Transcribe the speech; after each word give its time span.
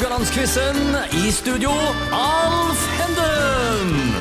Haugalandsquizen. 0.00 0.96
I 1.12 1.30
studio, 1.30 1.70
Alf 2.10 2.84
Henden. 2.96 4.14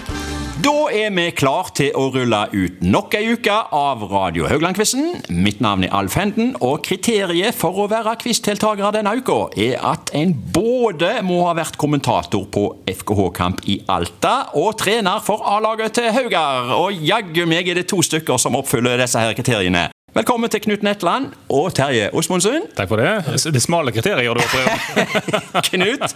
Da 0.59 0.73
er 0.91 1.13
vi 1.15 1.29
klar 1.31 1.69
til 1.71 1.93
å 1.95 2.09
rulle 2.11 2.41
ut 2.51 2.81
nok 2.83 3.15
ei 3.15 3.29
uke 3.31 3.55
av 3.71 4.03
Radio 4.11 4.49
Haugland-quizen. 4.51 5.21
Mitt 5.31 5.61
navn 5.63 5.85
er 5.87 5.93
Alf 5.95 6.17
Henden, 6.19 6.51
og 6.59 6.83
kriteriet 6.83 7.55
for 7.55 7.79
å 7.79 7.85
være 7.87 8.17
quizdeltakere 8.19 8.91
denne 8.97 9.13
uka 9.21 9.37
er 9.55 9.77
at 9.87 10.11
en 10.19 10.33
både 10.51 11.13
må 11.23 11.45
ha 11.45 11.53
vært 11.61 11.79
kommentator 11.79 12.43
på 12.51 12.65
FKH-kamp 12.83 13.63
i 13.71 13.79
Alta 13.87 14.49
og 14.59 14.75
trener 14.83 15.23
for 15.23 15.47
A-laget 15.47 15.95
til 16.01 16.11
Haugar. 16.11 16.75
Og 16.75 17.07
jaggu 17.07 17.45
meg 17.47 17.71
er 17.71 17.79
det 17.79 17.87
to 17.87 18.03
stykker 18.03 18.35
som 18.35 18.59
oppfyller 18.59 18.99
disse 18.99 19.23
her 19.23 19.31
kriteriene. 19.37 19.87
Velkommen 20.19 20.51
til 20.51 20.59
Knut 20.65 20.81
Netland 20.83 21.29
og 21.55 21.69
Terje 21.77 22.09
Osmondsen. 22.11 22.65
Takk 22.75 22.89
for 22.91 22.99
det. 22.99 23.37
Det 23.55 23.61
smale 23.63 23.93
kriteriet 23.95 24.25
gjør 24.25 24.35
du 24.35 24.41
opp 24.43 25.69
Knut, 25.69 26.15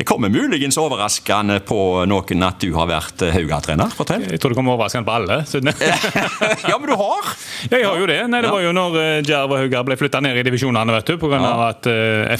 det 0.00 0.06
kommer 0.08 0.32
muligens 0.34 0.74
overraskende 0.82 1.60
på 1.62 1.78
noen 2.10 2.42
at 2.42 2.58
du 2.58 2.72
har 2.74 2.88
vært 2.90 3.22
Hauga-trener. 3.30 3.94
Fortell. 3.94 4.26
Jeg 4.32 4.42
tror 4.42 4.50
det 4.50 4.58
kommer 4.58 4.74
overraskende 4.74 5.06
på 5.06 5.14
alle. 5.14 5.38
ja, 6.72 6.74
men 6.74 6.90
du 6.90 6.96
har? 6.98 7.30
Jeg 7.70 7.86
har 7.86 8.02
jo 8.02 8.10
det. 8.10 8.18
Nei, 8.34 8.42
Det 8.42 8.50
var 8.50 8.66
jo 8.66 8.74
når 8.74 8.98
eh, 9.04 9.22
Djerv 9.22 9.54
og 9.54 9.62
Hauga 9.62 9.84
ble 9.86 10.00
flytta 10.02 10.24
ned 10.26 10.42
i 10.42 10.46
divisjonene 10.50 10.98
vet 10.98 11.14
du, 11.14 11.20
pga. 11.22 11.38
Ja. 11.38 11.54
at 11.70 11.86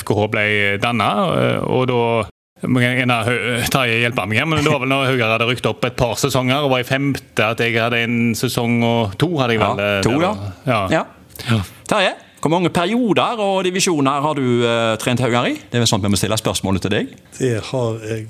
FKH 0.02 0.26
ble 0.34 0.46
danna. 0.82 1.12
Og 1.70 1.86
da 1.86 2.02
Terje 2.60 4.00
hjelper 4.02 4.28
meg, 4.28 4.42
men 4.48 4.64
det 4.64 4.72
var 4.72 4.82
vel 4.82 4.90
når 4.92 5.06
Haugar 5.12 5.36
hadde 5.36 5.48
rykt 5.48 5.68
opp 5.70 5.84
et 5.88 5.96
par 5.96 6.16
sesonger 6.20 6.66
og 6.66 6.74
var 6.74 6.82
i 6.84 6.88
femte 6.88 7.46
at 7.54 7.62
jeg 7.64 7.78
hadde 7.78 8.02
en 8.04 8.18
sesong 8.36 8.82
og 8.84 9.14
to. 9.20 9.30
hadde 9.40 9.56
jeg 9.56 9.62
vel. 9.62 9.80
Ja, 9.80 10.02
to, 10.04 10.16
ja. 10.20 10.34
ja. 10.66 10.80
ja. 10.92 11.06
ja. 11.48 11.60
Terje, 11.88 12.12
hvor 12.40 12.52
mange 12.52 12.70
perioder 12.72 13.40
og 13.44 13.64
divisjoner 13.64 14.20
har 14.24 14.36
du 14.38 14.44
uh, 14.64 14.96
trent 15.00 15.20
Haugar 15.20 15.48
i? 15.50 15.56
Det 15.60 15.76
er 15.76 15.82
vel 15.84 15.88
sånn 15.90 16.04
vi 16.04 16.12
må 16.12 16.20
stille 16.20 16.38
spørsmålet 16.40 16.86
til 16.86 16.94
deg. 16.94 17.10
Det 17.36 17.54
har 17.70 18.04
jeg 18.08 18.28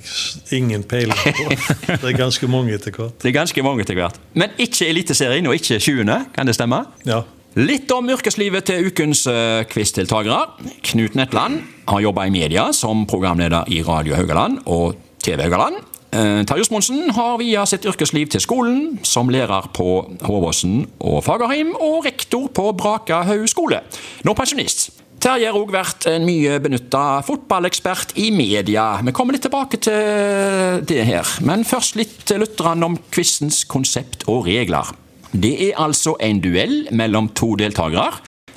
ingen 0.58 0.82
peiling 0.90 1.14
på. 1.14 1.50
Det 1.90 2.08
er 2.10 2.16
ganske 2.18 2.50
mange 2.50 2.74
etter 2.74 2.94
hvert. 2.94 3.18
Det 3.22 3.30
er 3.30 3.36
ganske 3.38 3.66
mange 3.66 3.86
etter 3.86 3.98
hvert. 3.98 4.18
Men 4.34 4.54
ikke 4.58 4.88
Eliteserien 4.90 5.46
og 5.46 5.54
ikke 5.58 5.78
20., 5.78 6.10
kan 6.34 6.50
det 6.50 6.58
stemme? 6.58 6.82
Ja. 7.06 7.22
Litt 7.58 7.90
om 7.90 8.06
yrkeslivet 8.06 8.68
til 8.68 8.86
ukens 8.86 9.24
uh, 9.26 9.64
quizdeltakere. 9.66 10.44
Knut 10.86 11.16
Netland 11.18 11.64
har 11.90 12.02
jobba 12.04 12.28
i 12.28 12.30
media 12.30 12.68
som 12.76 13.02
programleder 13.10 13.66
i 13.66 13.80
Radio 13.82 14.14
Haugaland 14.14 14.60
og 14.70 14.94
TV 15.18 15.42
Haugaland. 15.42 15.80
Uh, 16.14 16.46
Terje 16.46 16.62
Osmondsen 16.62 17.10
har 17.16 17.40
via 17.42 17.64
sitt 17.66 17.88
yrkesliv 17.90 18.30
til 18.30 18.44
skolen, 18.44 19.00
som 19.02 19.32
lærer 19.34 19.66
på 19.74 19.98
Håvåsen 20.22 20.84
og 21.02 21.24
Fagerheim, 21.26 21.74
og 21.74 22.06
rektor 22.06 22.46
på 22.54 22.70
Braka 22.78 23.24
Haug 23.26 23.50
skole, 23.50 23.82
nå 24.22 24.38
pensjonist. 24.38 24.92
Terje 25.20 25.50
har 25.50 25.58
òg 25.58 25.74
vært 25.74 26.06
en 26.08 26.22
mye 26.24 26.54
benytta 26.62 27.20
fotballekspert 27.26 28.14
i 28.22 28.30
media. 28.30 28.92
Vi 29.02 29.12
kommer 29.12 29.34
litt 29.34 29.44
tilbake 29.44 29.82
til 29.82 30.86
det 30.86 31.02
her, 31.04 31.36
men 31.44 31.66
først 31.66 31.98
litt 31.98 32.14
til 32.30 32.44
lytterne 32.46 32.94
om 32.94 32.98
quizens 33.10 33.64
konsept 33.66 34.28
og 34.30 34.46
regler. 34.46 34.94
Det 35.30 35.52
er 35.68 35.78
altså 35.78 36.16
en 36.20 36.40
duell 36.42 36.88
mellom 36.90 37.30
to 37.38 37.54
deltakere 37.60 38.10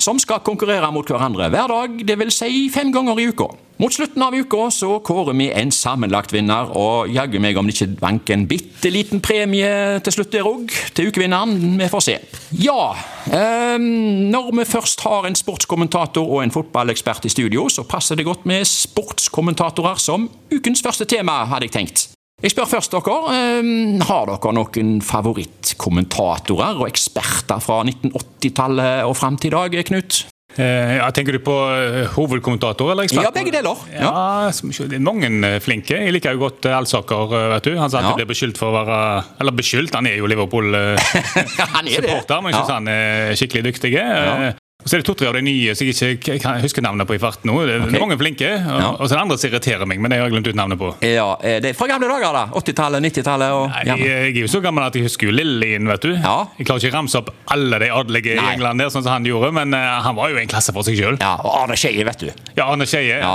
som 0.04 0.18
skal 0.20 0.42
konkurrere 0.44 0.90
mot 0.92 1.08
hverandre 1.08 1.48
hver 1.52 1.70
dag, 1.70 2.00
dvs. 2.06 2.40
Si 2.42 2.64
fem 2.74 2.90
ganger 2.92 3.20
i 3.20 3.28
uka. 3.30 3.46
Mot 3.82 3.90
slutten 3.90 4.22
av 4.22 4.34
uka 4.34 4.68
så 4.70 5.00
kårer 5.02 5.34
vi 5.34 5.48
en 5.50 5.72
sammenlagt 5.74 6.30
vinner, 6.34 6.70
og 6.78 7.10
jaggu 7.10 7.40
meg 7.42 7.58
om 7.58 7.66
det 7.66 7.74
ikke 7.74 8.02
vanker 8.02 8.36
en 8.36 8.46
bitte 8.50 8.92
liten 8.94 9.22
premie 9.24 9.98
til 10.04 10.14
slutt 10.14 10.30
der 10.34 10.46
òg, 10.46 10.70
til 10.94 11.10
ukevinneren. 11.10 11.74
Vi 11.80 11.90
får 11.90 12.04
se. 12.06 12.16
Ja, 12.62 12.94
eh, 13.26 13.78
når 13.78 14.52
vi 14.60 14.68
først 14.68 15.02
har 15.06 15.26
en 15.26 15.38
sportskommentator 15.38 16.22
og 16.22 16.44
en 16.44 16.54
fotballekspert 16.54 17.26
i 17.26 17.34
studio, 17.34 17.66
så 17.68 17.82
passer 17.82 18.14
det 18.18 18.28
godt 18.28 18.46
med 18.46 18.62
sportskommentatorer 18.68 19.98
som 19.98 20.30
ukens 20.54 20.82
første 20.82 21.08
tema, 21.10 21.42
hadde 21.50 21.70
jeg 21.70 21.78
tenkt. 21.80 22.13
Jeg 22.44 22.52
spør 22.52 22.66
først 22.68 22.92
dere. 22.92 23.14
Ehm, 23.32 24.02
har 24.04 24.28
dere 24.28 24.50
noen 24.52 25.00
favorittkommentatorer 25.00 26.76
og 26.76 26.84
eksperter 26.90 27.56
fra 27.64 27.80
1980-tallet 27.88 29.08
og 29.08 29.16
fram 29.16 29.40
til 29.40 29.48
i 29.48 29.54
dag, 29.54 29.72
Knut? 29.88 30.28
Eh, 30.54 31.00
ja, 31.00 31.10
tenker 31.10 31.34
du 31.34 31.40
på 31.42 31.50
eh, 31.72 32.06
hovedkommentator 32.14 32.92
eller 32.92 33.02
ekspert? 33.08 33.24
Ja, 33.24 33.30
begge 33.34 33.50
deler. 33.54 33.76
Ja. 33.90 34.10
ja, 34.12 34.50
det 34.52 34.96
er 34.98 35.02
mange 35.02 35.26
eh, 35.32 35.60
flinke. 35.64 35.96
Jeg 36.04 36.12
liker 36.14 36.32
jo 36.36 36.40
godt 36.44 36.66
Alsaker. 36.68 37.26
vet 37.56 37.64
du. 37.64 37.72
Han 37.80 37.90
sa 37.90 37.98
at 38.02 38.06
ja. 38.12 38.16
blir 38.20 38.28
beskyldt 38.28 38.58
for 38.60 38.68
å 38.70 38.76
være 38.76 38.98
Eller 39.40 39.52
beskyldt, 39.56 39.94
han 39.96 40.06
er 40.12 40.16
jo 40.20 40.28
Liverpool-supporter, 40.30 42.38
men 42.44 42.48
jeg 42.52 42.60
syns 42.60 42.76
han 42.76 42.86
er 42.92 43.34
skikkelig 43.40 43.64
dyktig. 43.72 43.90
Ja. 43.96 44.52
Så 44.84 44.96
er 44.96 45.00
det 45.00 45.08
to-tre 45.08 45.28
av 45.30 45.36
de 45.38 45.40
nye 45.44 45.74
som 45.76 45.88
jeg 45.88 46.18
ikke 46.18 46.36
kan 46.42 46.60
huske 46.60 46.82
navnet 46.84 47.08
på 47.08 47.16
i 47.16 47.20
farten 47.20 47.48
nå. 47.48 47.56
Det 47.64 47.76
er 47.78 47.84
okay. 47.86 48.00
mange 48.02 48.18
flinke. 48.20 48.50
Og, 48.60 48.80
ja. 48.82 48.90
og 48.92 49.06
så 49.06 49.14
er 49.14 49.16
det 49.16 49.22
andre 49.22 49.38
som 49.40 49.48
irriterer 49.50 49.88
meg, 49.88 50.02
men 50.04 50.12
det 50.12 50.18
har 50.20 50.28
jeg 50.28 50.34
glemt 50.34 50.50
ut 50.50 50.58
navnet 50.58 50.80
på. 50.80 50.90
Ja, 51.08 51.28
det 51.40 51.70
er 51.70 51.78
Fra 51.78 51.88
gamle 51.88 52.10
dager, 52.10 52.36
da? 52.36 52.44
80-tallet, 52.60 53.04
90-tallet? 53.08 53.54
Og... 53.56 53.78
Jeg, 53.88 54.04
jeg, 54.04 54.34
er 54.34 54.40
jo 54.42 54.50
så 54.52 54.60
gammel 54.64 54.84
at 54.84 54.98
jeg 54.98 55.06
husker 55.06 55.30
jo 55.30 55.34
Lillien, 55.34 55.88
vet 55.88 56.04
du. 56.04 56.12
Ja. 56.12 56.34
Jeg 56.58 56.68
klarer 56.68 56.84
ikke 56.84 56.92
å 56.92 56.98
ramse 56.98 57.22
opp 57.22 57.32
alle 57.54 57.80
de 57.80 57.88
adelige 57.96 58.36
i 58.36 58.44
England 58.52 58.84
der, 58.84 58.92
sånn 58.92 59.06
som 59.06 59.16
han 59.16 59.28
gjorde, 59.28 59.50
men 59.56 59.72
uh, 59.72 60.02
han 60.04 60.18
var 60.18 60.34
jo 60.34 60.40
en 60.42 60.50
klasse 60.52 60.74
for 60.76 60.86
seg 60.86 60.98
sjøl. 61.00 61.16
Ja, 61.22 61.32
og 61.40 61.56
Arne 61.62 61.78
Skeie, 61.80 62.04
vet 62.06 62.26
du. 62.26 62.28
Ja, 62.58 62.68
Arne 62.68 62.88
Skeie. 62.88 63.18
Ja. 63.22 63.32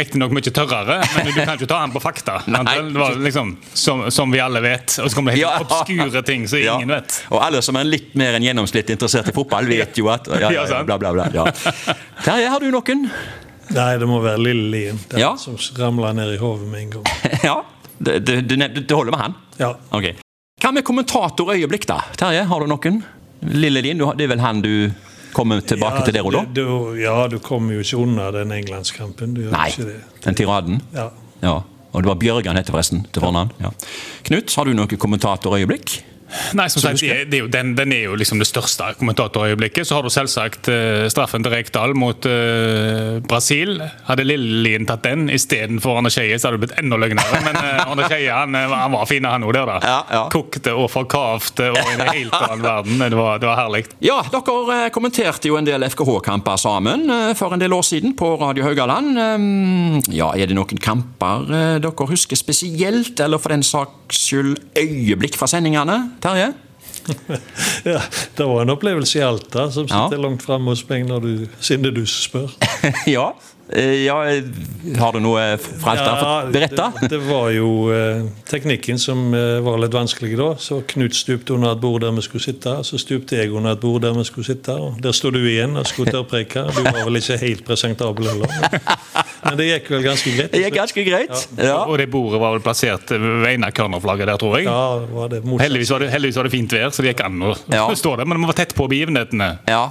Riktignok 0.00 0.32
mye 0.36 0.54
tørrere, 0.54 1.00
men 1.12 1.28
du 1.28 1.34
kan 1.36 1.54
ikke 1.58 1.70
ta 1.70 1.82
han 1.84 1.92
på 1.92 2.02
fakta. 2.02 2.40
Nei. 2.56 2.64
Det 2.88 2.96
var 2.96 3.20
liksom 3.20 3.52
som, 3.74 4.06
som, 4.08 4.32
vi 4.32 4.40
alle 4.40 4.64
vet. 4.64 4.96
Og 5.02 5.10
så 5.10 5.18
kommer 5.18 5.36
det 5.36 5.42
helt 5.42 5.46
ja. 5.46 5.60
obskure 5.60 6.24
ting 6.26 6.48
som 6.50 6.62
ingen 6.62 6.96
vet. 6.96 7.20
Og 7.28 7.44
alle 7.44 7.60
som 7.64 7.76
er 7.76 7.88
litt 7.88 8.16
mer 8.18 8.38
enn 8.38 8.48
gjennomsnitt 8.48 8.92
interessert 8.96 9.28
i 9.28 9.36
fotball, 9.36 9.68
vet 9.70 10.00
jo 10.00 10.08
at 10.12 10.28
ja, 10.40 10.50
bla, 10.86 10.98
bla, 10.98 11.12
bla. 11.12 11.28
Ja. 11.34 11.46
Terje, 12.24 12.48
har 12.52 12.64
du 12.64 12.70
noen? 12.72 13.06
Nei, 13.70 13.90
det 14.02 14.08
må 14.10 14.18
være 14.24 14.40
Lille 14.42 14.70
Lien. 14.72 14.98
Den 15.12 15.22
ja. 15.22 15.34
som 15.38 15.58
ramla 15.78 16.12
ned 16.16 16.34
i 16.34 16.40
hodet 16.40 16.66
med 16.70 16.86
en 16.86 16.90
gang. 16.96 17.06
ja, 17.48 17.60
det, 17.98 18.18
det, 18.26 18.40
det, 18.48 18.90
holder 18.90 19.14
med 19.14 19.20
han? 19.20 19.38
Ja. 19.60 19.74
Ok. 19.94 20.10
Hva 20.60 20.74
med 20.76 20.84
kommentatorøyeblikk, 20.84 21.86
da? 21.88 22.00
Terje, 22.18 22.42
har 22.50 22.64
du 22.64 22.70
noen? 22.70 23.00
Lille 23.40 23.80
Lien, 23.84 24.02
det 24.18 24.26
er 24.26 24.34
vel 24.34 24.42
han 24.44 24.60
du 24.64 24.90
kommer 25.32 25.62
tilbake 25.62 26.02
ja, 26.02 26.06
til 26.06 26.16
der 26.16 26.26
og 26.26 26.34
da? 26.34 26.44
Du, 26.52 26.66
ja, 26.98 27.14
du 27.30 27.38
kommer 27.42 27.78
jo 27.78 27.84
ikke 27.84 28.00
unna 28.02 28.30
den 28.34 28.52
englandskampen. 28.54 29.36
Du 29.38 29.46
Nei, 29.52 29.70
den 30.24 30.38
tiraden? 30.38 30.82
Ja. 30.96 31.10
ja. 31.44 31.60
Og 31.90 32.04
det 32.04 32.10
var 32.10 32.18
Bjørgan 32.20 32.58
heter 32.58 32.74
forresten, 32.74 33.04
til 33.10 33.24
fornavn. 33.24 33.50
Ja. 33.62 33.72
Knut, 34.28 34.52
har 34.54 34.68
du 34.68 34.76
noen 34.76 35.00
kommentatorøyeblikk? 35.00 36.00
Nei, 36.56 36.66
som 36.70 36.82
sagt, 36.82 37.02
det 37.02 37.36
er 37.36 37.42
jo, 37.44 37.48
den, 37.50 37.72
den, 37.78 37.92
er 37.94 38.06
jo 38.08 38.16
liksom 38.18 38.40
det 38.40 38.48
største 38.48 38.92
kommentatorøyeblikket. 39.00 39.86
Så 39.86 39.96
har 39.96 40.06
du 40.06 40.10
selvsagt 40.12 40.70
uh, 40.70 41.06
straffen 41.12 41.44
til 41.44 41.54
Rekdal 41.54 41.94
mot 41.98 42.26
uh, 42.28 43.18
Brasil. 43.26 43.80
Hadde 44.06 44.26
Lillelien 44.26 44.86
tatt 44.88 45.04
den 45.06 45.28
istedenfor 45.32 46.00
Arne 46.00 46.12
Skeie, 46.12 46.38
så 46.38 46.48
hadde 46.48 46.60
det 46.60 46.66
blitt 46.66 46.76
enda 46.80 46.98
løgnere. 47.00 47.42
Men 47.46 47.58
uh, 47.58 47.90
Arne 47.90 48.06
Skeie 48.08 48.34
han, 48.34 48.54
han, 48.54 48.94
var 48.94 49.08
fin, 49.10 49.26
han 49.26 49.46
òg 49.46 49.54
der. 49.56 49.72
da. 49.72 49.78
Ja, 49.84 49.98
ja. 50.16 50.22
Kokte 50.32 50.74
og 50.78 50.90
forkavte 50.92 51.70
og 51.74 51.80
i 51.80 51.96
en 51.96 52.04
helt 52.08 52.36
annen 52.38 52.64
verden. 52.66 53.04
Det 53.04 53.18
var, 53.18 53.42
det 53.42 53.50
var 53.50 53.60
herlig. 53.64 53.84
Ja, 54.04 54.20
dere 54.30 54.90
kommenterte 54.94 55.50
jo 55.50 55.58
en 55.58 55.68
del 55.68 55.86
FKH-kamper 55.90 56.60
sammen 56.60 57.08
for 57.38 57.54
en 57.54 57.62
del 57.62 57.74
år 57.74 57.86
siden 57.86 58.14
på 58.18 58.34
Radio 58.40 58.66
Haugaland. 58.68 59.18
Um, 59.18 60.00
ja, 60.14 60.30
Er 60.40 60.50
det 60.50 60.56
noen 60.56 60.80
kamper 60.80 61.48
dere 61.82 62.08
husker 62.10 62.38
spesielt, 62.38 63.18
eller 63.20 63.40
for 63.42 63.52
den 63.52 63.64
saks 64.10 64.26
skyld 64.26 64.56
øyeblikk 64.76 65.36
fra 65.38 65.46
sendingene? 65.46 66.10
Terje? 66.22 66.52
ja, 67.84 68.00
det 68.36 68.46
var 68.46 68.62
en 68.62 68.70
opplevelse 68.70 69.18
i 69.18 69.22
Alta 69.22 69.70
som 69.70 69.88
sitter 69.88 70.18
ja. 70.18 70.22
langt 70.22 70.42
framme 70.42 70.70
hos 70.70 70.82
meg 70.88 71.06
når 71.08 71.20
du, 71.20 71.46
siden 71.60 71.94
du 71.94 72.02
spør. 72.06 72.50
ja, 73.06 73.30
Eh, 73.72 74.04
ja, 74.04 74.16
har 74.98 75.12
du 75.12 75.20
noe 75.22 75.42
fra 75.60 75.92
Alta 75.94 76.14
ja, 76.18 76.30
beretta? 76.50 76.88
Det, 77.00 77.08
det, 77.12 77.18
var 77.22 77.52
jo 77.54 77.68
eh, 77.94 78.24
teknikken 78.50 78.98
som 78.98 79.30
eh, 79.36 79.60
var 79.62 79.78
litt 79.78 79.94
vanskelig 79.94 80.34
da. 80.40 80.48
Så 80.58 80.80
Knut 80.90 81.14
stupte 81.14 81.54
under 81.54 81.76
et 81.76 81.82
bord 81.82 82.02
der 82.02 82.14
vi 82.16 82.24
skulle 82.26 82.44
sitte. 82.48 82.74
Så 82.86 82.98
stupte 82.98 83.38
jeg 83.38 83.52
under 83.54 83.76
et 83.76 83.82
bord 83.82 84.02
der 84.02 84.16
vi 84.16 84.26
skulle 84.26 84.48
sitte. 84.48 84.74
Og 84.74 84.98
der 85.02 85.14
sto 85.14 85.30
du 85.30 85.38
igjen 85.44 85.78
og 85.78 85.86
skulle 85.86 86.10
tørrpreke. 86.10 86.66
Du 86.74 86.82
var 86.82 87.04
vel 87.06 87.20
ikke 87.22 87.38
helt 87.44 87.64
presentabel 87.68 88.32
heller. 88.32 88.50
Men, 89.42 89.56
det 89.56 89.66
gikk 89.66 89.90
vel 89.94 90.02
ganske 90.04 90.32
greit. 90.36 90.50
Det 90.52 90.60
gikk 90.60 90.76
ganske 90.76 91.04
greit, 91.06 91.44
ja. 91.56 91.66
ja. 91.70 91.76
Og 91.86 91.96
det 92.00 92.06
bordet 92.12 92.40
var 92.42 92.54
vel 92.56 92.64
plassert 92.64 93.12
ved 93.14 93.46
ene 93.48 93.70
cornerflagget 93.74 94.28
der, 94.28 94.40
tror 94.40 94.58
jeg. 94.58 94.66
Ja, 94.68 94.82
var 95.16 95.30
det 95.32 95.40
heldigvis, 95.62 95.92
var 95.94 96.04
det, 96.04 96.10
heldigvis 96.12 96.40
var 96.40 96.48
det 96.48 96.52
fint 96.54 96.74
vær, 96.76 96.90
så 96.92 97.04
det 97.04 97.14
gikk 97.14 97.24
an 97.26 97.46
å 97.48 97.54
ja. 97.72 97.86
stå 98.02 98.16
der. 98.20 98.28
Men 98.28 98.42
vi 98.42 98.50
var 98.50 98.58
tett 98.60 98.74
på 98.76 98.88
begivenhetene. 98.90 99.50
Ja, 99.70 99.84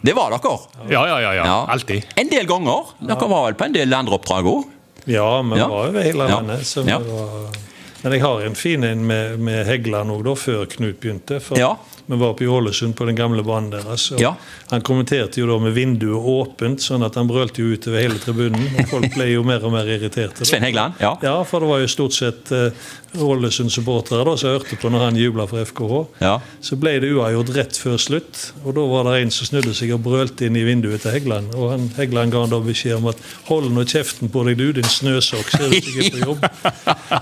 det 0.00 0.16
var 0.16 0.32
dere. 0.36 0.54
Ja, 0.88 1.04
ja, 1.10 1.18
ja. 1.20 1.34
ja. 1.40 1.58
Alltid. 1.74 2.08
En 2.20 2.32
del 2.32 2.48
ganger. 2.48 2.94
Dere 3.04 3.28
var 3.34 3.50
vel 3.50 3.58
på 3.60 3.68
en 3.68 3.76
del 3.76 3.98
andre 3.98 4.18
oppdrag 4.18 4.48
òg? 4.48 4.72
Ja, 5.04 5.28
vi 5.42 5.60
ja. 5.60 5.68
var 5.68 5.90
over 5.90 6.02
hele 6.02 6.28
landet. 6.30 6.76
Ja. 6.88 6.98
Var, 6.98 7.60
men 8.04 8.12
jeg 8.12 8.20
har 8.20 8.42
en 8.44 8.56
fin 8.56 8.84
en 8.84 9.06
med, 9.08 9.38
med 9.40 9.66
Heggeland 9.68 10.12
òg, 10.12 10.30
før 10.40 10.64
Knut 10.68 11.00
begynte. 11.00 11.40
For 11.44 11.60
Vi 12.06 12.16
var 12.20 12.34
på 12.36 12.44
Ålesund 12.44 12.94
på 12.96 13.06
den 13.08 13.16
gamle 13.16 13.42
banen 13.42 13.70
deres. 13.72 14.10
og 14.12 14.20
Ja. 14.20 14.34
Han 14.70 14.82
kommenterte 14.82 15.40
jo 15.40 15.46
da 15.46 15.58
med 15.58 15.72
vinduet 15.74 16.20
åpent, 16.20 16.80
sånn 16.80 17.04
at 17.04 17.14
han 17.14 17.26
brølte 17.28 17.62
jo 17.62 17.72
utover 17.76 18.00
hele 18.02 18.18
tribunen. 18.20 18.66
og 18.78 18.88
Folk 18.88 19.14
ble 19.14 19.30
jo 19.32 19.42
mer 19.42 19.64
og 19.64 19.72
mer 19.72 19.84
irriterte. 19.88 20.38
da. 20.38 20.44
Svein 20.44 20.62
Hegland, 20.62 20.94
Ja. 21.00 21.16
Ja, 21.22 21.42
for 21.44 21.60
det 21.60 21.68
var 21.68 21.78
jo 21.80 21.86
stort 21.86 22.12
sett 22.12 22.52
eh, 22.52 22.70
Ålesund-supportere 23.16 24.24
da, 24.26 24.36
som 24.36 24.50
hørte 24.50 24.76
på 24.76 24.90
når 24.90 25.04
han 25.04 25.16
jubla 25.16 25.46
for 25.46 25.64
FKH. 25.64 26.06
Ja. 26.20 26.40
Så 26.60 26.76
ble 26.80 26.96
det 27.00 27.10
uavgjort 27.14 27.52
rett 27.56 27.78
før 27.78 27.96
slutt, 28.00 28.52
og 28.64 28.74
da 28.74 28.84
var 28.90 29.04
det 29.08 29.22
en 29.22 29.30
som 29.30 29.46
snudde 29.46 29.74
seg 29.74 29.92
og 29.94 30.02
brølte 30.02 30.46
inn 30.48 30.56
i 30.56 30.64
vinduet 30.66 31.00
til 31.04 31.14
Heggeland. 31.14 31.54
Og 31.54 31.70
han, 31.70 31.88
Heggeland 31.96 32.32
ga 32.34 32.40
han 32.44 32.50
da 32.50 32.58
beskjed 32.60 32.96
om 32.96 33.06
at 33.12 33.16
'hold 33.48 33.70
nå 33.70 33.84
kjeften 33.86 34.28
på 34.28 34.44
deg, 34.44 34.56
du, 34.58 34.72
din 34.72 34.82
snøsokk', 34.84 35.50
så 35.50 35.62
er 35.64 35.70
du 35.70 35.80
sikkert 35.80 36.12
på 36.12 36.26
jobb. 36.26 36.44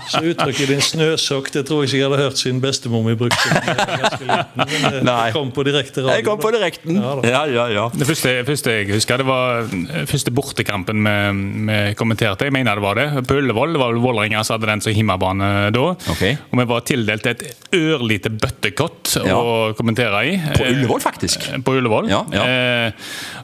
Så 0.09 0.21
uttrykket 0.33 0.67
'din 0.67 0.81
snøsokk' 0.81 1.51
det 1.53 1.65
tror 1.67 1.83
jeg 1.83 1.89
ikke 1.93 1.97
jeg 2.01 2.09
hadde 2.09 2.23
hørt 2.23 2.37
siden 2.37 2.61
bestemor 2.61 3.03
mi 3.05 3.13
brukte 3.15 3.47
det. 3.53 4.43
Nei. 5.07 5.31
kom 5.35 5.51
på 5.55 5.63
direkte 5.67 6.01
radio. 6.03 6.15
Jeg 6.17 6.25
kom 6.27 6.39
på 6.41 6.51
direkten. 6.55 6.99
Ja. 7.23 7.43
Ja, 7.49 7.65
ja. 7.71 7.85
Det 7.93 8.07
første, 8.07 8.33
første 8.47 8.73
jeg 8.77 8.89
husker, 8.93 9.21
det 9.21 9.27
var 9.27 9.63
eh, 9.67 10.05
første 10.09 10.31
bortekampen 10.35 11.03
vi, 11.05 11.15
vi 11.69 11.79
kommenterte. 11.99 12.47
Jeg 12.49 12.53
mener 12.55 12.79
det 12.79 12.83
var 12.85 12.99
det. 12.99 13.07
På 13.29 13.37
Ullevål. 13.41 13.73
Det 13.75 13.81
var 13.83 13.99
Vålerenga 14.03 14.43
som 14.45 14.57
hadde 14.57 14.69
den 14.71 14.83
som 14.85 14.93
hjemmebane 14.95 15.49
da. 15.75 15.85
Okay. 16.15 16.37
Og 16.51 16.59
vi 16.61 16.67
var 16.73 16.85
tildelt 16.87 17.29
et 17.31 17.43
ørlite 17.73 18.31
bøttekott 18.33 19.15
Ja. 19.23 19.37
å 19.37 19.73
kommentere 19.77 20.23
i. 20.29 20.37
På 20.57 20.65
Ullevål, 20.67 21.01
faktisk. 21.03 21.49
Eh, 21.53 21.61
På 21.65 21.75
Ullevål. 21.79 22.09
Ja, 22.11 22.23
ja. 22.33 22.43
Eh, 22.43 22.91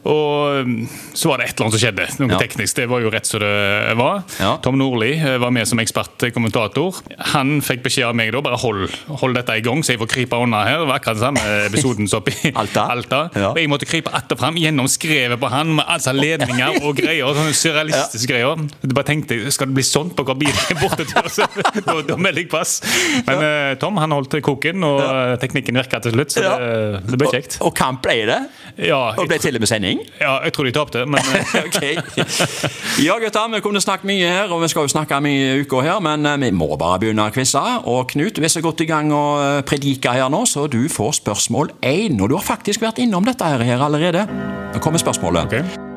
og 0.10 0.70
så 1.18 1.30
var 1.32 1.42
det 1.42 1.50
et 1.50 1.56
eller 1.58 1.68
annet 1.68 1.76
som 1.78 1.84
skjedde. 1.84 2.08
Noe 2.20 2.32
Ja. 2.34 2.40
teknisk. 2.42 2.76
Det 2.80 2.88
var 2.90 3.02
jo 3.04 3.10
rett 3.12 3.26
som 3.26 3.40
det 3.44 3.96
var. 3.98 4.24
Ja. 4.40 4.58
Tom 4.64 4.78
Nordli 4.80 5.14
eh, 5.20 5.38
var 5.42 5.52
med 5.52 5.68
som 5.68 5.80
ekspertkommentator. 5.80 7.02
Han 7.34 7.60
fikk 7.66 7.84
beskjed 7.86 8.08
av 8.10 8.16
meg 8.18 8.32
da 8.36 8.42
bare 8.42 8.58
hold, 8.62 8.88
hold 9.22 9.36
dette 9.36 9.58
i 9.58 9.62
gang, 9.66 9.82
så 9.84 9.94
jeg 9.94 10.00
får 10.02 10.12
krype 10.14 10.40
unna 10.40 10.64
her. 10.68 10.80
Det 10.84 10.88
var 10.90 11.00
akkurat 11.00 11.19
den 11.20 11.26
samme 11.28 11.44
episoden 11.68 12.08
som 12.10 12.24
i 12.32 12.52
Alta. 12.64 12.88
Ja. 13.36 13.52
Og 13.52 13.60
jeg 13.60 13.70
måtte 13.72 13.86
krype 13.90 14.10
att 14.14 14.32
og 14.32 14.40
fram 14.40 14.56
gjennom 14.58 14.88
skrevet 14.88 15.40
på 15.40 15.48
han 15.52 15.76
med 15.76 15.86
altså 15.88 16.14
ledninger 16.16 16.80
og 16.86 16.96
greier. 16.98 17.34
Sånne 17.36 17.54
surrealistiske 17.54 18.32
greier. 18.32 18.64
Jeg 18.84 18.94
bare 18.96 19.06
tenkte, 19.12 19.38
Skal 19.52 19.68
det 19.70 19.76
bli 19.80 19.84
sånn 19.86 20.10
på 20.16 20.24
hver 20.26 20.38
bil 20.40 20.54
bortetur? 20.82 21.28
Så 21.30 21.46
da, 21.86 21.96
da 22.08 22.18
melder 22.18 22.42
jeg 22.46 22.50
pass. 22.52 22.80
Men 23.28 23.44
eh, 23.46 23.74
Tom 23.82 23.98
han 24.00 24.12
holdt 24.16 24.38
koken, 24.46 24.84
og 24.88 25.02
eh, 25.04 25.36
teknikken 25.42 25.78
virka 25.80 26.00
til 26.04 26.16
slutt, 26.16 26.32
så 26.34 26.44
Ja. 26.46 26.56
det, 26.60 27.04
det 27.12 27.20
ble 27.20 27.30
kjekt. 27.34 27.58
Og, 27.60 27.68
og 27.72 27.76
kamp 27.78 28.02
ble 28.06 28.18
det. 28.30 28.40
Ja, 28.88 29.02
Og 29.20 29.28
ble 29.28 29.38
til 29.42 29.56
og 29.58 29.64
med 29.64 29.70
sending. 29.70 30.00
ja, 30.22 30.38
jeg 30.46 30.54
tror 30.56 30.70
de 30.70 30.72
tapte, 30.76 31.06
men 31.06 31.20
okay. 31.66 31.98
ok. 32.00 33.04
Ja, 33.04 33.18
gutter, 33.22 33.50
vi 33.54 33.60
kunne 33.66 33.82
snakket 33.84 34.08
mye 34.10 34.30
her, 34.30 34.54
og 34.54 34.62
vi 34.64 34.70
skal 34.72 34.88
jo 34.88 34.92
snakke 34.94 35.20
mye 35.24 35.58
i 35.58 35.64
uka 35.66 35.82
her, 35.86 36.00
men 36.04 36.26
eh, 36.26 36.38
vi 36.46 36.52
må 36.56 36.70
bare 36.80 37.00
begynne 37.04 37.28
å 37.28 37.34
quize. 37.36 37.62
Og 37.90 38.08
Knut, 38.14 38.38
du 38.40 38.44
er 38.46 38.52
så 38.54 38.62
godt 38.64 38.82
i 38.86 38.88
gang 38.90 39.12
å 39.16 39.24
eh, 39.42 39.62
predike 39.68 40.14
her 40.16 40.30
nå, 40.32 40.44
så 40.50 40.68
du 40.72 40.82
får 40.92 41.09
spørsmål 41.16 41.72
én. 41.86 42.18
Og 42.22 42.32
du 42.32 42.38
har 42.38 42.46
faktisk 42.46 42.82
vært 42.86 43.02
innom 43.04 43.28
dette 43.28 43.46
her, 43.46 43.82
allerede. 43.82 44.26
Nå 44.74 44.82
kommer 44.84 45.02
spørsmålet. 45.02 45.50
Okay. 45.50 45.88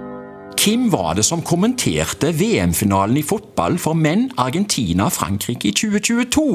Hvem 0.62 0.93
var 0.93 1.17
det 1.19 1.25
som 1.26 1.43
kommenterte 1.43 2.31
VM-finalen 2.38 3.19
i 3.19 3.25
fotball 3.26 3.81
for 3.82 3.99
menn 3.99 4.29
Argentina-Frankrike 4.38 5.73
i 5.73 5.75
2022? 5.75 6.47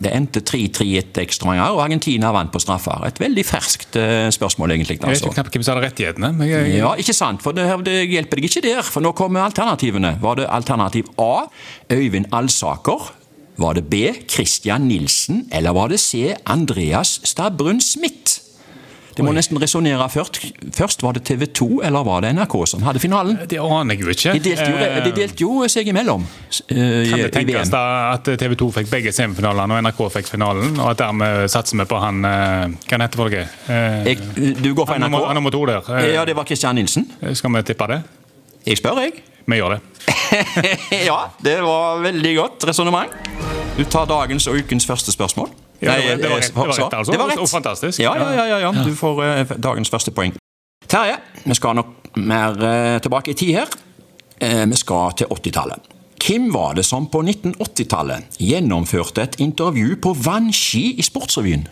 Det 0.00 0.12
endte 0.16 0.40
3-3 0.40 0.86
etter 0.96 1.26
ekstraomganger, 1.26 1.74
og 1.74 1.82
Argentina 1.84 2.30
vant 2.32 2.52
på 2.52 2.60
straffer. 2.62 3.02
Et 3.04 3.18
veldig 3.20 3.42
ferskt 3.44 3.98
eh, 4.00 4.28
spørsmål, 4.32 4.72
egentlig. 4.72 4.96
jeg 4.96 5.04
vet 5.04 5.20
ikke 5.20 5.36
knapt 5.36 5.56
hvem 5.56 5.64
som 5.66 5.74
hadde 5.74 5.86
rettighetene. 5.88 6.30
Men 6.38 6.48
jeg, 6.48 6.70
Ja, 6.78 6.94
ikke 6.96 7.16
sant, 7.16 7.42
for 7.44 7.56
det, 7.56 7.66
det 7.84 7.98
hjelper 8.08 8.40
deg 8.40 8.48
ikke 8.48 8.64
der, 8.64 8.80
for 8.86 9.04
nå 9.04 9.12
kommer 9.18 9.44
alternativene. 9.44 10.14
Var 10.22 10.40
det 10.40 10.48
alternativ 10.48 11.10
A, 11.20 11.50
Øyvind 11.92 12.30
Alsaker? 12.32 13.10
Var 13.56 13.74
det 13.74 13.82
B, 13.90 13.94
Christian 14.28 14.86
Nilsen? 14.88 15.48
Eller 15.52 15.72
var 15.76 15.88
det 15.88 15.98
C, 16.00 16.34
Andreas 16.46 17.20
Stabrun 17.24 17.80
Smith? 17.80 18.40
Det 19.16 19.24
må 19.26 19.32
nesten 19.36 19.58
resonnere 19.60 20.06
først. 20.08 20.38
Først 20.72 21.02
var 21.02 21.12
det 21.12 21.24
TV 21.28 21.42
2, 21.58 21.66
eller 21.84 22.04
var 22.06 22.22
det 22.24 22.30
NRK 22.38 22.54
som 22.70 22.84
hadde 22.86 23.02
finalen? 23.02 23.36
det 23.50 23.58
aner 23.60 23.94
jeg 23.98 24.04
jo 24.04 24.14
ikke. 24.14 24.32
De 24.32 24.40
delte 24.46 24.68
jo, 24.70 24.76
Eh, 24.80 25.00
de 25.04 25.12
delte 25.16 25.42
jo 25.44 25.66
seg 25.68 25.88
imellom 25.92 26.24
Uh, 26.70 26.76
Kan 27.10 27.18
det 27.18 27.32
tenkes 27.34 27.70
da 27.72 27.80
at 28.14 28.28
TV 28.38 28.54
2 28.54 28.68
fikk 28.78 28.90
begge 28.92 29.12
semifinalene 29.12 29.74
og 29.76 29.82
NRK 29.82 30.00
fikk 30.14 30.28
finalen, 30.30 30.78
og 30.78 30.92
at 30.92 31.00
dermed 31.02 31.48
satser 31.50 31.76
vi 31.80 31.86
på 31.90 31.98
han 31.98 32.24
eh, 32.24 32.76
Hva 32.86 33.00
heter 33.02 33.18
folket? 33.18 33.58
Uh, 33.66 34.54
du 34.62 34.70
går 34.78 34.86
for 34.86 35.02
NRK? 35.02 35.18
han 35.26 35.34
nummer 35.40 35.50
to 35.50 35.64
der. 35.66 35.90
Ja, 36.14 36.24
det 36.24 36.36
var 36.38 36.46
Christian 36.46 36.78
Nilsen. 36.78 37.10
Skal 37.34 37.52
vi 37.58 37.62
tippe 37.66 37.90
det? 37.90 38.00
Jeg 38.66 38.78
spør, 38.78 39.02
jeg. 39.02 39.24
Vi 39.50 39.58
gjør 39.58 39.76
det. 39.76 39.80
ja, 41.10 41.18
det 41.44 41.56
var 41.64 42.00
veldig 42.04 42.32
godt 42.36 42.64
resonnement. 42.70 43.10
Du 43.76 43.84
tar 43.84 44.06
dagens 44.10 44.46
og 44.50 44.58
ukens 44.60 44.86
første 44.86 45.12
spørsmål. 45.14 45.50
Ja, 45.80 45.94
det 45.96 46.04
var- 46.10 46.16
det 46.16 46.30
var 46.30 46.36
eh, 46.36 46.40
rett- 46.40 46.48
det 46.48 46.56
var 46.56 46.68
rett, 46.76 46.94
altså. 46.98 47.12
Det 47.12 47.18
var 47.20 47.28
rett. 47.30 47.38
Og 47.38 47.48
fantastisk. 47.48 48.00
Ja, 48.02 48.14
ja, 48.18 48.30
ja, 48.36 48.44
ja, 48.50 48.58
ja. 48.66 48.84
Du 48.84 48.94
får 48.94 49.22
uh, 49.24 49.54
dagens 49.56 49.90
første 49.90 50.10
poeng. 50.12 50.34
Terje, 50.90 51.16
vi 51.44 51.54
skal 51.54 51.74
nok 51.78 51.86
mer 52.16 52.56
uh, 52.58 52.98
tilbake 53.00 53.30
i 53.32 53.34
tid 53.34 53.54
her. 53.60 53.72
Uh, 54.42 54.66
vi 54.70 54.76
skal 54.76 55.12
til 55.16 55.26
80-tallet. 55.32 55.88
Hvem 56.20 56.50
var 56.52 56.74
det 56.76 56.84
som 56.84 57.06
på 57.08 57.22
1980-tallet 57.24 58.36
gjennomførte 58.44 59.22
et 59.24 59.38
intervju 59.40 59.96
på 60.04 60.12
vannski 60.20 60.82
i 61.00 61.02
Sportsrevyen? 61.06 61.64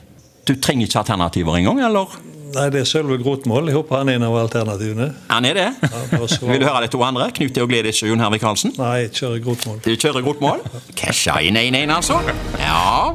Du 0.49 0.55
trenger 0.57 0.87
ikke 0.89 1.03
alternativer 1.03 1.59
engang, 1.59 1.83
eller? 1.85 2.15
Nei, 2.55 2.67
det 2.73 2.81
er 2.81 2.87
Sølve 2.89 3.19
Grotmål. 3.23 3.67
Jeg 3.69 3.77
håper 3.77 3.99
han 4.01 4.09
er 4.13 4.17
en 4.19 4.25
av 4.29 4.37
alternativene. 4.41 5.09
Han 5.31 5.45
er 5.49 5.55
det. 5.59 5.67
Ja, 5.83 6.21
så- 6.27 6.47
Vil 6.51 6.61
du 6.63 6.67
høre 6.67 6.83
de 6.87 6.91
to 6.95 7.03
andre? 7.05 7.29
Knut 7.37 7.53
Teogleditsch 7.57 8.03
og 8.07 8.13
Jon 8.13 8.23
Hervik 8.25 8.41
Karlsen? 8.45 8.73
Nei, 8.79 8.95
jeg 9.05 9.13
kjører 9.21 9.43
Grotmål. 9.45 9.81
Du 9.85 9.91
kjører 9.95 10.25
Grotmål? 10.27 10.63
mål. 10.65 10.85
Casha 10.99 11.39
inn 11.45 11.59
1-1, 11.61 11.93
altså. 11.95 12.21
Ja. 12.63 13.15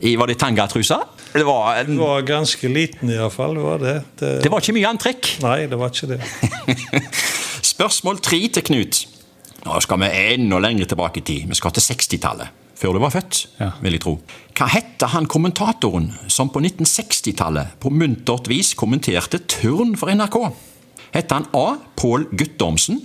I, 0.00 0.14
var 0.20 0.30
det 0.30 0.38
tangatrusa? 0.38 1.00
Det 1.34 1.42
var, 1.44 1.82
Du 1.84 1.96
var 1.98 2.22
ganske 2.24 2.68
liten 2.72 3.10
iallfall. 3.10 3.54
Det 3.58 3.64
var 3.66 3.78
det. 3.82 3.96
det. 4.20 4.32
det 4.44 4.50
var 4.52 4.62
ikke 4.62 4.76
mye 4.78 4.88
antrekk. 4.94 5.32
Nei, 5.42 5.58
det 5.68 5.78
var 5.80 5.90
ikke 5.90 6.12
det. 6.14 6.20
Spørsmål 7.74 8.20
tre 8.24 8.38
til 8.54 8.64
Knut. 8.70 9.02
Nå 9.66 9.80
skal 9.84 10.00
vi 10.00 10.08
enda 10.36 10.60
lenger 10.62 10.86
tilbake 10.88 11.20
i 11.20 11.26
tid. 11.26 11.48
Vi 11.50 11.58
skal 11.58 11.74
til 11.76 11.84
60-tallet. 11.92 12.54
Før 12.78 12.94
du 12.94 13.00
var 13.02 13.10
født, 13.10 13.46
Ja. 13.58 13.72
vil 13.82 13.92
jeg 13.96 14.00
tro. 14.04 14.12
Hva 14.58 14.68
hette 14.70 15.06
han 15.10 15.26
kommentatoren 15.26 16.12
som 16.30 16.48
på 16.50 16.60
1960-tallet 16.62 17.72
på 17.82 17.90
muntert 17.90 18.46
vis 18.50 18.72
kommenterte 18.78 19.40
turn 19.50 19.96
for 19.98 20.10
NRK? 20.14 20.36
Hette 21.14 21.34
han 21.34 21.46
A. 21.54 21.76
Pål 21.96 22.28
Guttormsen, 22.36 23.00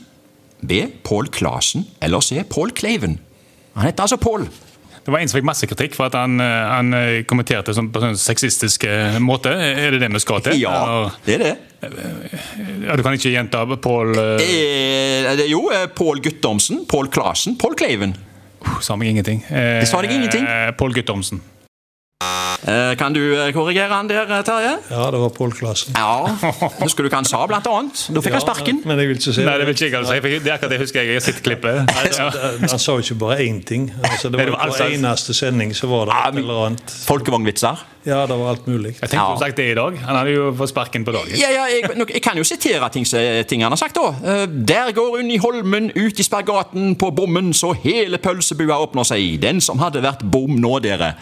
B. 0.62 0.84
Pål 1.04 1.28
Klasen 1.34 1.86
eller 2.02 2.22
C. 2.22 2.44
Pål 2.50 2.72
Kleiven? 2.78 3.18
Han 3.76 3.86
het 3.88 4.00
altså 4.00 4.18
Pål. 4.22 4.46
Det 5.04 5.12
var 5.12 5.20
en 5.20 5.28
som 5.28 5.36
fikk 5.36 5.44
masse 5.50 5.68
kritikk 5.68 5.96
for 5.98 6.06
at 6.08 6.14
han, 6.16 6.38
eh, 6.40 6.68
han 6.72 6.94
eh, 6.96 7.24
kommenterte 7.28 7.74
på 7.74 8.00
sånn 8.00 8.16
sexistisk 8.16 8.86
eh, 8.88 9.18
måte. 9.20 9.52
Er 9.52 9.92
det 9.92 10.00
det 10.00 10.12
vi 10.14 10.20
skal 10.24 10.40
til? 10.46 10.60
Ja, 10.62 10.78
Eller- 10.78 11.18
det 11.26 11.34
er 11.34 11.44
det. 11.44 11.58
ja, 12.88 12.96
du 12.96 13.04
kan 13.04 13.14
ikke 13.18 13.34
gjenta 13.34 13.66
Pål 13.84 14.14
Eh, 14.40 15.42
jo 15.50 15.66
Pål 15.96 16.22
Guttormsen, 16.24 16.86
Pål 16.88 17.10
Klasen, 17.12 17.58
Pål 17.60 17.76
Kleiven. 17.76 18.16
Sa 18.82 18.96
meg 18.96 19.08
ingenting. 19.08 19.44
Eh, 19.50 19.80
Det 19.80 19.88
sa 19.88 20.02
deg 20.02 20.12
ingenting? 20.12 20.46
eh, 20.48 20.72
Pål 20.76 20.94
Guttormsen. 20.94 21.42
Eh, 22.64 22.94
kan 22.96 23.12
du 23.14 23.20
eh, 23.36 23.50
korrigere 23.52 23.92
han 23.92 24.08
der, 24.08 24.24
eh, 24.32 24.42
Terje? 24.48 24.78
Ja, 24.90 25.10
det 25.12 25.20
var 25.20 25.30
Pål 25.36 25.52
Klassen. 25.52 25.94
Ja. 25.98 26.28
Husker 26.80 27.04
du 27.04 27.10
hva 27.10 27.20
han 27.20 27.28
sa, 27.28 27.42
blant 27.50 27.68
annet? 27.68 28.06
Da 28.16 28.22
fikk 28.24 28.38
han 28.38 28.44
sparken. 28.46 28.80
men 28.88 29.02
jeg 29.02 29.10
vil 29.12 29.18
ikke 29.20 29.34
si 29.36 29.44
Nei, 29.44 29.58
det 29.60 29.68
vil 29.68 29.76
ikke 29.76 29.90
jeg 29.90 29.98
altså. 30.00 30.16
Fikk- 30.24 30.44
Det 30.46 30.52
er 30.52 30.56
akkurat 30.56 30.72
det 30.72 30.80
husker 30.80 31.02
jeg. 31.04 31.10
Jeg 31.12 31.20
har 31.20 31.26
sett 31.28 31.42
klippet. 31.44 31.92
Ja. 32.18 32.30
Han 32.64 32.80
sa 32.80 32.96
jo 32.96 33.04
ikke 33.04 33.20
bare 33.20 33.40
én 33.44 33.60
ting. 33.68 33.90
Altså, 34.04 34.32
det 34.32 34.40
var 34.40 34.46
det 34.48 34.54
jo 34.54 34.60
altså, 34.68 34.86
På 34.88 34.96
eneste 34.96 35.36
sending 35.36 35.76
så 35.76 35.90
var 35.92 36.06
det 36.08 36.16
Ja, 36.16 36.30
et 36.32 36.40
eller 36.44 36.62
annet. 36.70 36.96
Folkevognvitser. 37.10 37.84
Ja, 38.06 38.22
det 38.28 38.36
var 38.40 38.50
alt 38.52 38.66
mulig. 38.68 38.94
Jeg 39.00 39.10
tenkte 39.10 39.20
Ja. 39.20 39.28
du 39.36 39.40
sagt 39.44 39.56
det 39.60 39.68
i 39.72 39.76
dag. 39.76 40.00
Han 40.08 40.16
hadde 40.16 40.32
jo 40.34 40.48
fått 40.60 40.70
sparken 40.74 41.06
på 41.08 41.12
dagen. 41.16 41.36
Ja, 41.40 41.52
ja, 41.56 41.68
jeg, 41.72 41.94
nok, 42.00 42.10
jeg 42.12 42.22
kan 42.24 42.36
jo 42.40 42.44
sitere 42.48 42.90
ting, 42.92 43.06
ting 43.48 43.64
han 43.64 43.72
har 43.72 43.80
sagt, 43.80 43.96
da. 43.96 44.46
Der 44.48 44.92
går 44.96 45.18
hun 45.22 45.32
i 45.32 45.38
Holmen 45.40 45.92
ut 45.96 46.20
i 46.20 46.24
spergaten, 46.24 46.96
på 47.00 47.12
bommen, 47.16 47.54
så 47.56 47.72
hele 47.84 48.18
pølsebua 48.20 48.76
åpner 48.84 49.08
seg. 49.08 49.40
Den 49.44 49.62
som 49.64 49.80
hadde 49.80 50.04
vært 50.04 50.24
bom 50.32 50.52
nå, 50.60 50.80
dere. 50.84 51.14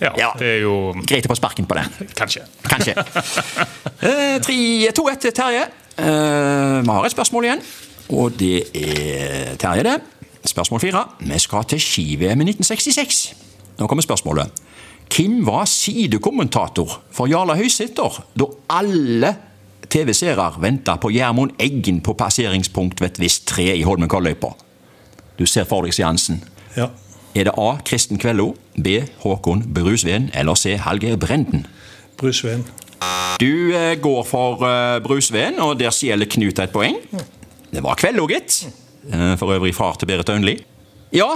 Ja, 0.00 0.10
Ja. 0.18 0.30
det 0.38 0.46
er 0.56 0.60
jo 0.64 0.92
Greit 1.06 1.26
å 1.26 1.30
få 1.30 1.36
sparken 1.38 1.66
på 1.66 1.74
det. 1.78 1.84
Kanskje. 2.18 2.42
Kanskje. 2.68 2.94
Eh, 4.04 4.38
2-1 4.42 5.20
til 5.22 5.32
Terje. 5.32 5.62
Eh, 5.96 6.82
Vi 6.82 6.90
har 6.90 7.04
et 7.06 7.12
spørsmål 7.14 7.44
igjen, 7.46 7.62
og 8.10 8.34
det 8.36 8.66
er 8.74 9.54
Terje, 9.56 9.82
det. 9.86 9.94
Spørsmål 10.44 10.80
fire. 10.82 11.04
Vi 11.20 11.38
skal 11.40 11.64
til 11.64 11.80
ski-VM 11.80 12.40
i 12.42 12.44
1966. 12.52 13.34
Nå 13.78 13.86
kommer 13.88 14.02
spørsmålet. 14.04 14.50
Hvem 15.14 15.38
var 15.46 15.64
sidekommentator 15.64 16.98
for 17.12 17.26
Jarle 17.30 17.56
Høysæter 17.56 18.18
da 18.36 18.44
alle 18.76 19.34
TV-seere 19.88 20.50
venta 20.60 20.96
på 21.00 21.10
Gjermund 21.14 21.52
Eggen 21.60 22.00
på 22.04 22.12
passeringspunkt 22.18 23.00
ved 23.00 23.10
et 23.14 23.20
visst 23.20 23.46
tre 23.48 23.70
i 23.76 23.82
Holmenkolløypa? 23.86 24.52
Du 25.38 25.46
ser 25.46 25.64
for 25.64 25.82
deg 25.86 25.94
seansen. 25.94 26.42
Ja. 26.76 26.88
Er 27.34 27.44
det 27.44 27.52
A. 27.58 27.76
Kristen 27.84 28.18
Kvello, 28.18 28.54
B. 28.84 28.86
Håkon 29.18 29.74
Brusveen 29.74 30.30
eller 30.34 30.54
C. 30.54 30.76
Hallgeir 30.76 31.16
Brenden? 31.16 31.66
Brusveen. 32.16 32.64
Du 33.40 33.74
eh, 33.74 34.00
går 34.00 34.22
for 34.24 34.62
eh, 34.62 35.02
Brusveen, 35.02 35.58
og 35.58 35.80
der 35.80 35.90
stjeler 35.90 36.30
Knut 36.30 36.58
et 36.58 36.70
poeng. 36.70 36.96
Det 37.74 37.82
var 37.82 37.98
Kvello, 37.98 38.28
gitt. 38.30 38.68
Eh, 39.10 39.34
for 39.38 39.50
øvrig 39.50 39.74
far 39.74 39.98
til 39.98 40.06
Berit 40.06 40.30
Aunli. 40.30 40.56
Ja, 41.14 41.26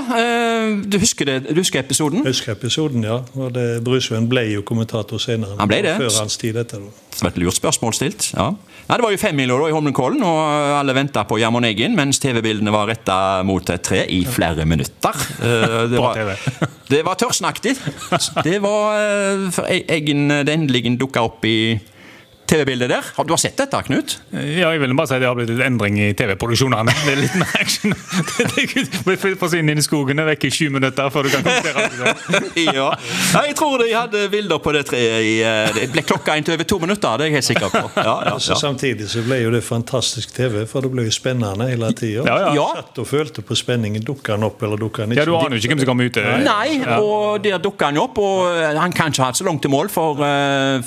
du 0.92 0.98
husker, 0.98 1.24
det, 1.24 1.50
du 1.50 1.60
husker 1.60 1.80
episoden? 1.80 2.26
Husker 2.26 2.52
episoden, 2.52 3.04
ja. 3.04 3.20
Og 3.34 3.52
det, 3.54 3.84
Brusveen 3.84 4.26
ble 4.28 4.42
jo 4.52 4.62
kommentator 4.66 5.18
senere. 5.22 5.54
Han 5.58 5.70
ble 5.70 5.82
det. 5.86 5.92
Før 6.00 6.16
hans 6.20 6.36
tid, 6.36 6.56
etter. 6.58 6.82
Det 6.82 7.07
et 7.26 7.36
lurt 7.42 7.54
spørsmål 7.58 7.92
stilt. 7.94 8.32
ja. 8.36 8.52
Nei, 8.88 8.96
Det 8.96 9.04
var 9.04 9.10
jo 9.12 9.18
femmila 9.20 9.56
i 9.68 9.72
Holmenkollen, 9.74 10.22
og 10.24 10.78
alle 10.78 10.94
venta 10.96 11.24
på 11.28 11.36
Gjermund 11.36 11.66
Eggen, 11.66 11.94
mens 11.94 12.18
TV-bildene 12.22 12.70
var 12.72 12.86
retta 12.88 13.42
mot 13.44 13.68
et 13.68 13.82
tre 13.84 14.04
i 14.08 14.22
flere 14.24 14.64
minutter. 14.64 15.12
Eh, 15.42 15.88
Det 15.90 15.98
var, 15.98 16.36
det 16.88 17.02
var 17.04 17.14
tørsnaktig. 17.20 17.74
Det 18.44 18.62
var 18.62 18.96
eh, 18.96 19.50
For 19.52 19.66
E- 19.68 19.84
Eggen 19.88 20.28
det 20.28 20.48
endelig 20.54 20.96
dukka 20.98 21.20
opp 21.28 21.44
i 21.44 21.78
TV-bildet 22.48 22.88
der. 22.90 23.04
Har 23.16 23.24
du 23.28 23.32
har 23.34 23.40
sett 23.42 23.56
dette, 23.60 23.78
Knut? 23.86 24.14
Ja, 24.32 24.70
jeg 24.72 24.80
vil 24.80 24.94
bare 24.96 25.10
si 25.10 25.18
det 25.20 25.28
har 25.28 25.36
blitt 25.36 25.50
litt 25.52 25.60
endring 25.66 25.98
i 26.00 26.10
TV-produksjonene. 26.16 26.94
Det 27.04 27.12
er 27.12 27.20
litt 27.20 27.34
mer 27.36 27.52
action. 27.60 27.92
Det 27.92 29.18
Forsvinner 29.38 29.74
inn 29.74 29.80
i 29.82 29.84
skogen, 29.84 30.18
er 30.22 30.28
vekk 30.30 30.46
i 30.48 30.50
sju 30.54 30.68
minutter 30.72 31.10
før 31.12 31.26
du 31.28 31.30
kan 31.32 31.44
kommentere 31.44 31.84
ja. 32.64 32.72
ja. 32.78 32.86
Jeg 33.48 33.56
tror 33.58 33.82
de 33.82 33.88
hadde 33.92 34.22
bilder 34.32 34.60
på 34.64 34.72
det 34.74 34.84
treet 34.88 35.26
i 35.28 35.34
eh, 35.44 35.68
Det 35.76 35.86
ble 35.92 36.02
klokka 36.08 36.36
inn 36.38 36.46
til 36.46 36.56
over 36.56 36.68
to 36.72 36.78
minutter, 36.82 37.18
det 37.20 37.26
er 37.26 37.30
jeg 37.32 37.36
helt 37.38 37.48
sikker 37.50 37.72
på. 37.74 37.82
Ja, 37.98 38.14
ja, 38.30 38.34
Så 38.40 38.54
ja. 38.54 38.58
Samtidig 38.62 39.08
så 39.12 39.22
ble 39.26 39.40
jo 39.42 39.52
det 39.54 39.62
fantastisk 39.66 40.32
TV, 40.36 40.62
for 40.70 40.84
det 40.86 40.92
ble 40.94 41.04
jo 41.08 41.14
spennende 41.14 41.68
hele 41.70 41.90
tida. 41.98 42.24
Ja, 42.26 42.38
ja. 42.46 42.54
Ja. 42.58 42.66
Satt 42.80 43.02
og 43.04 43.08
følte 43.10 43.44
på 43.46 43.56
spenningen. 43.58 44.04
Dukker 44.08 44.36
han 44.38 44.46
opp, 44.48 44.62
eller 44.66 44.80
dukker 44.80 45.04
han 45.04 45.12
ikke? 45.14 45.22
Ja, 45.22 45.28
Du 45.28 45.36
aner 45.38 45.56
jo 45.58 45.62
ikke 45.62 45.74
hvem 45.74 45.84
som 45.84 45.90
kommer 45.92 46.08
ut. 46.08 46.20
eh, 46.22 46.40
Nei, 46.48 46.80
og 46.98 47.42
der 47.44 47.60
dukka 47.62 47.90
han 47.92 48.00
jo 48.00 48.06
opp. 48.08 48.18
Og 48.24 48.48
eh, 48.56 48.72
han 48.78 48.94
kan 48.96 49.12
ikke 49.12 49.24
ha 49.26 49.30
hatt 49.32 49.40
så 49.42 49.46
langt 49.48 49.62
til 49.66 49.72
mål 49.74 49.92
for, 49.92 50.18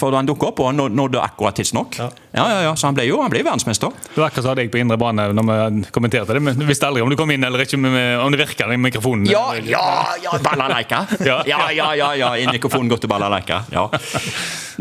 for 0.01 0.13
da 0.13 0.21
han 0.23 0.29
dukka 0.29 0.51
opp, 0.51 0.63
og 0.65 0.71
han 0.71 0.81
nå- 0.81 0.89
nådde 1.01 1.21
akkurat 1.21 1.50
tidsnok. 1.57 1.97
Ja. 1.99 2.09
Ja. 2.31 2.45
Ja, 2.51 2.61
ja, 2.63 2.75
Så 2.75 2.87
han 2.87 2.95
ble 2.95 3.05
jo 3.09 3.21
han 3.21 3.31
ble 3.31 3.43
verdensmester. 3.43 3.91
Det 3.91 4.17
var 4.21 4.29
akkurat 4.29 4.45
som 4.47 4.57
jeg 4.61 4.71
på 4.71 4.79
indre 4.81 4.97
bane 4.97 5.27
når 5.35 5.49
vi 5.49 5.81
kommenterte 5.91 6.33
det, 6.37 6.41
men 6.41 6.57
du 6.59 6.65
visste 6.65 6.87
aldri 6.87 7.03
om 7.03 7.09
du 7.11 7.17
kom 7.19 7.31
inn 7.33 7.43
eller 7.43 7.65
ikke, 7.65 7.79
om 8.23 8.31
det 8.31 8.39
virka 8.39 8.69
i 8.71 8.77
mikrofonen. 8.79 9.27
Ja, 9.31 9.51
ja, 9.59 9.85
ja, 10.23 10.37
balalaika. 10.43 11.05
Ja. 11.31 11.41
Ja, 11.47 11.71
ja, 11.71 12.13
ja, 12.15 12.29
inn 12.39 12.51
mikrofonen 12.53 12.89
går 12.91 13.01
til 13.03 13.09
balalaika. 13.11 13.63
Ja. 13.71 13.87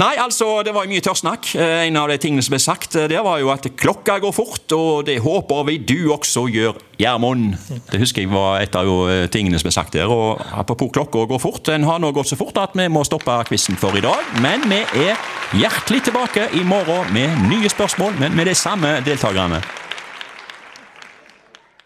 Nei, 0.00 0.14
altså, 0.22 0.62
det 0.64 0.72
var 0.74 0.86
jo 0.86 0.92
mye 0.94 1.02
tørrsnakk. 1.04 1.50
Eh, 1.58 1.86
En 1.90 1.96
av 2.00 2.08
de 2.08 2.16
tingene 2.22 2.42
som 2.44 2.54
ble 2.54 2.60
sagt, 2.62 2.94
eh, 2.96 3.08
det 3.10 3.20
var 3.24 3.40
jo 3.42 3.50
at 3.52 3.66
klokka 3.76 4.18
går 4.22 4.32
fort, 4.36 4.72
og 4.76 5.04
det 5.08 5.18
håper 5.24 5.64
vi 5.68 5.78
du 5.78 5.98
også 6.14 6.46
gjør, 6.52 6.78
Gjermund. 7.00 7.56
Det 7.90 8.00
husker 8.02 8.24
jeg 8.24 8.32
var 8.32 8.60
et 8.60 8.76
av 8.76 8.88
eh, 9.08 9.26
tingene 9.32 9.58
som 9.58 9.68
ble 9.68 9.74
sagt 9.74 9.96
der. 9.96 10.10
Og 10.12 10.40
apropos 10.52 10.92
klokka 10.92 11.24
går 11.30 11.42
fort, 11.42 11.64
den 11.70 11.88
har 11.88 12.00
nå 12.02 12.12
gått 12.16 12.30
så 12.30 12.38
fort 12.40 12.58
at 12.60 12.76
vi 12.76 12.88
må 12.92 13.04
stoppe 13.08 13.40
quizen 13.48 13.78
for 13.80 13.96
i 13.96 14.04
dag. 14.04 14.32
Men 14.44 14.68
vi 14.70 14.82
er 15.06 15.16
hjertelig 15.56 16.04
tilbake 16.10 16.50
i 16.60 16.64
morgen 16.66 17.12
med 17.16 17.46
nye 17.50 17.72
spørsmål, 17.72 18.18
men 18.20 18.36
med 18.36 18.50
de 18.50 18.56
samme 18.58 18.98
deltakerne. 19.06 19.62